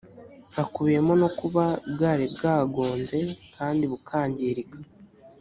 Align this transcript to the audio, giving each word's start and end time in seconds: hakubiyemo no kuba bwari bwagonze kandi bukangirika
hakubiyemo 0.55 1.13
no 1.21 1.29
kuba 1.39 1.63
bwari 1.93 2.25
bwagonze 2.33 3.17
kandi 3.55 3.83
bukangirika 3.91 4.77